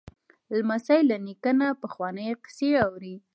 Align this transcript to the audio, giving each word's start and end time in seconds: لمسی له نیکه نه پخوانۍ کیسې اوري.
لمسی 0.57 0.99
له 1.09 1.17
نیکه 1.25 1.51
نه 1.59 1.67
پخوانۍ 1.81 2.27
کیسې 2.43 2.69
اوري. 2.85 3.15